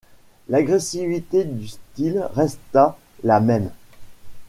[0.49, 3.69] L'agressivité du style resta la même.